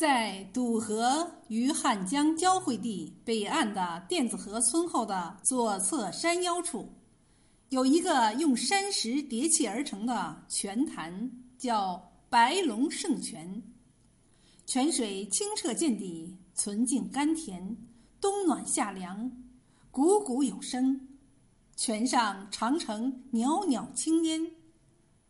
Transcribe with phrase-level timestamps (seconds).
[0.00, 6.88] 在堵河与汉江交汇地北岸的电子河村后的左侧山腰处，
[7.68, 13.62] 有一个用山石叠砌而成的泉潭，叫白龙圣泉。
[14.64, 17.76] 泉水清澈见底，纯净甘甜，
[18.22, 19.30] 冬暖夏凉，
[19.92, 20.98] 汩汩有声。
[21.76, 24.50] 泉上常呈袅袅青烟，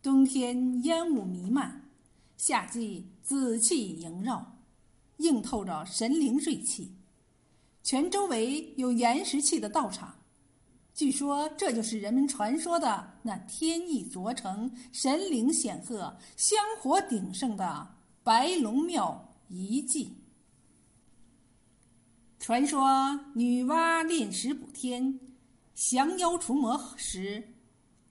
[0.01, 1.89] 冬天烟雾弥漫，
[2.37, 4.59] 夏季紫气萦绕。
[5.21, 6.95] 映透着神灵锐气，
[7.83, 10.15] 泉周围有岩石砌的道场，
[10.93, 20.17] 据说这就是人们传说的那天意卓成、神灵显赫、香火鼎盛的白龙庙遗迹。
[22.39, 25.19] 传说女娲炼石补天、
[25.75, 27.55] 降妖除魔时，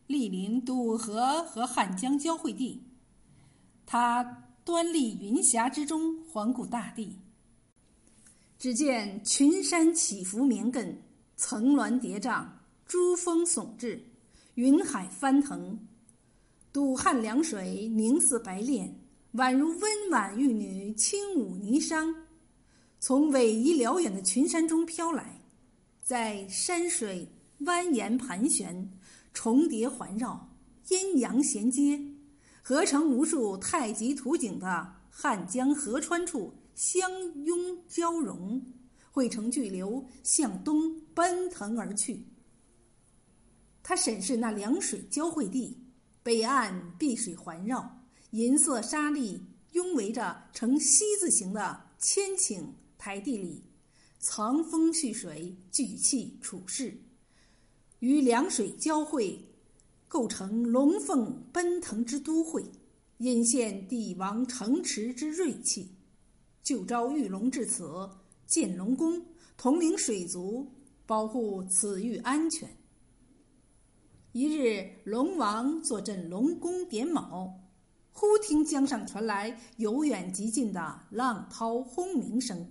[0.07, 2.83] 莅临渡河和汉江交汇地，
[3.85, 4.47] 她。
[4.71, 7.17] 端立云霞之中，环顾大地。
[8.57, 10.95] 只见群山起伏绵亘，
[11.37, 12.47] 层峦叠嶂，
[12.87, 13.99] 珠峰耸峙，
[14.55, 15.77] 云海翻腾。
[16.73, 18.97] 堵汉凉水凝似白练，
[19.33, 22.15] 宛如温婉玉女轻舞霓裳，
[23.01, 25.41] 从逶迤辽远的群山中飘来，
[26.01, 27.29] 在山水
[27.63, 28.89] 蜿蜒盘旋，
[29.35, 30.49] 重叠环绕，
[30.91, 32.01] 阴阳衔接。
[32.63, 37.11] 合成无数太极图景的汉江河川处相
[37.45, 38.63] 拥交融，
[39.11, 42.27] 汇成巨流向东奔腾而去。
[43.83, 45.77] 他审视那两水交汇地，
[46.23, 49.41] 北岸碧水环绕，银色沙砾
[49.73, 52.63] 拥围着呈西字形的千顷
[52.99, 53.65] 台地里，
[54.21, 57.01] 藏风蓄水，聚气处势，
[57.99, 59.45] 与两水交汇。
[60.11, 62.65] 构成龙凤奔腾之都会，
[63.19, 65.89] 引现帝王城池之锐气。
[66.65, 68.11] 就召玉龙至此，
[68.45, 69.25] 建龙宫，
[69.57, 70.69] 统领水族，
[71.07, 72.69] 保护此域安全。
[74.33, 77.71] 一日，龙王坐镇龙宫点卯，
[78.11, 82.69] 忽听江上传来由远及近的浪涛轰鸣声，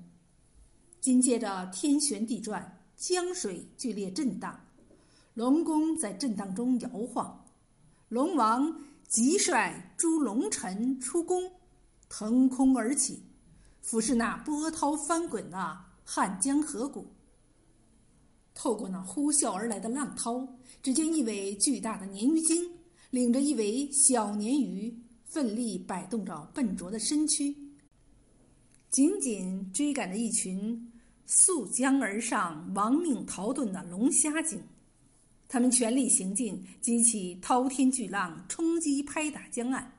[1.00, 4.59] 紧接着天旋地转，江水剧烈震荡。
[5.40, 7.46] 龙宫在震荡中摇晃，
[8.10, 8.78] 龙王
[9.08, 11.50] 即率诸龙臣出宫，
[12.10, 13.24] 腾空而起，
[13.82, 17.08] 俯视那波涛翻滚的汉江河谷。
[18.54, 20.46] 透过那呼啸而来的浪涛，
[20.84, 22.70] 只见一尾巨大的鲶鱼精
[23.10, 27.56] 领着一尾小鲶鱼，奋力摆动着笨拙的身躯，
[28.90, 30.92] 紧紧追赶着一群
[31.26, 34.62] 溯江而上、亡命逃遁的龙虾精。
[35.52, 39.92] 他们全力行进，激起滔天巨浪，冲击拍打江岸，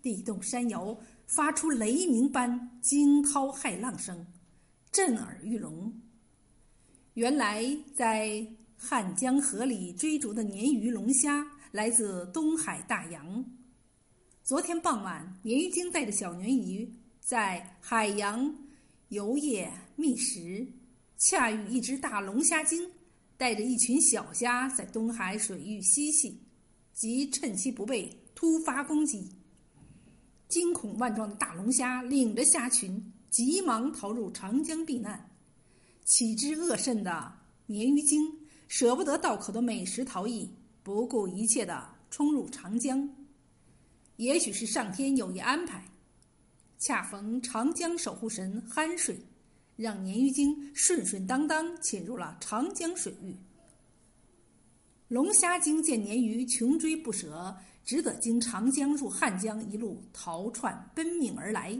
[0.00, 0.96] 地动山摇，
[1.26, 4.24] 发出雷鸣般惊涛骇浪声，
[4.92, 5.92] 震耳欲聋。
[7.14, 8.46] 原来在
[8.76, 13.44] 汉江河里追逐的鲶鱼、龙虾来自东海大洋。
[14.44, 18.54] 昨天傍晚，鲶鱼精带着小鲶鱼在海洋
[19.08, 20.64] 游曳觅食，
[21.18, 22.88] 恰遇一只大龙虾精。
[23.36, 26.40] 带着一群小虾在东海水域嬉戏，
[26.92, 29.28] 即趁其不备突发攻击。
[30.48, 35.30] 惊恐万状的大龙虾领着虾群，急忙逃入长江避难。
[36.04, 37.32] 岂知恶甚的
[37.68, 38.20] 鲶鱼精
[38.68, 40.50] 舍不得道口的美食逃逸，
[40.82, 43.08] 不顾一切地冲入长江。
[44.16, 45.84] 也许是上天有意安排，
[46.78, 49.18] 恰逢长江守护神酣睡。
[49.82, 53.34] 让鲶鱼精顺顺当当潜入了长江水域。
[55.08, 57.54] 龙虾精见鲶鱼穷追不舍，
[57.84, 61.76] 只得经长江入汉江，一路逃窜奔命而来。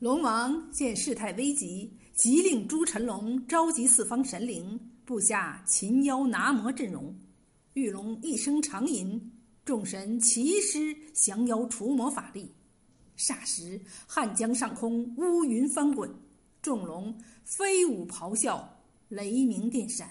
[0.00, 7.14] 龙王见事态危急，急令诸神龙召集四方神灵，布下擒妖拿魔阵容。
[7.74, 9.32] 玉龙一声长吟，
[9.64, 12.50] 众神齐施降妖除魔法力。
[13.16, 16.14] 霎时，汉江上空乌云翻滚，
[16.60, 20.10] 众龙飞舞咆哮，雷鸣电闪，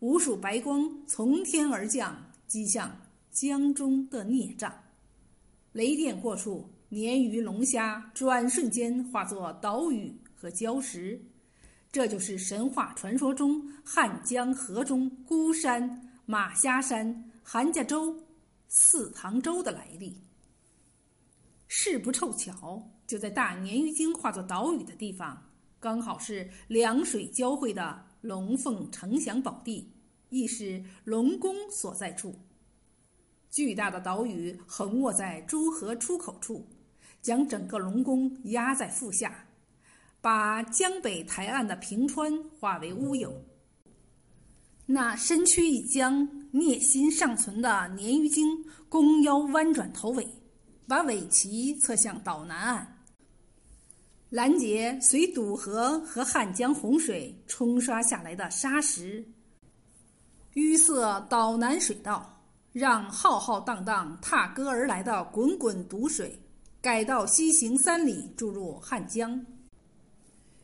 [0.00, 3.00] 无数白光从天而降，击向
[3.30, 4.72] 江中的孽障。
[5.72, 11.20] 雷电过处，鲶鱼、龙虾转瞬间化作岛屿和礁石。
[11.90, 18.14] 这就是神话传说中汉江河中孤山、马虾山、韩家洲、
[18.68, 20.14] 四塘洲的来历。
[21.68, 29.92] 事不凑巧，就在大鲶鱼精化作岛屿的地方，刚好是两水交汇的龙凤呈祥宝地，
[30.30, 32.34] 亦是龙宫所在处。
[33.50, 36.66] 巨大的岛屿横卧在诸河出口处，
[37.20, 39.46] 将整个龙宫压在腹下，
[40.22, 43.44] 把江北台岸的平川化为乌有。
[44.86, 50.26] 那身躯一僵、孽心尚存的鲶鱼精弓腰弯转头尾，
[50.88, 52.96] 把尾鳍侧向岛南岸。
[54.30, 59.22] 拦截随堵河和汉江洪水冲刷下来的沙石，
[60.54, 62.42] 淤塞岛南水道，
[62.72, 66.38] 让浩浩荡荡踏歌而来的滚滚毒水，
[66.80, 69.44] 改道西行三里注入汉江。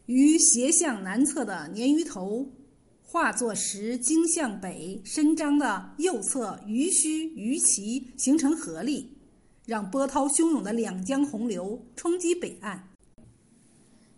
[0.06, 2.46] 于斜向南侧的鲶鱼头，
[3.02, 9.13] 化作石经向北伸张的右侧鱼须鱼鳍形成合力，
[9.66, 12.88] 让波涛汹涌的两江洪流冲击北岸。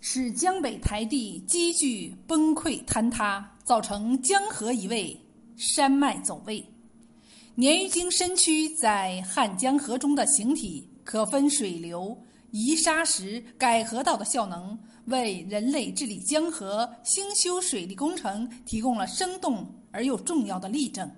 [0.01, 5.19] 使江北台地积聚崩溃坍塌，造成江河移位、
[5.57, 6.65] 山脉走位。
[7.57, 12.17] 鲶鱼精身躯在汉江河中的形体，可分水流、
[12.51, 21.11] 移沙石、改河道的效能，为人类治理江河、兴修水利工程提供了生动而又重要的例证。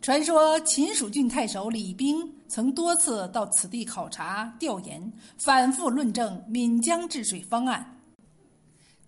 [0.00, 8.00] 传说秦蜀郡太守李冰曾多次到此地考察调研，反复论证岷江治水方案。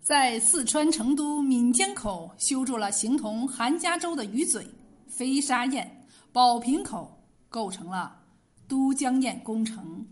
[0.03, 4.67] 在四川成都岷江口修筑了形同韩家洲的鱼嘴、
[5.07, 5.89] 飞沙堰、
[6.33, 7.17] 宝瓶口，
[7.49, 8.17] 构成了
[8.67, 10.05] 都江堰工程。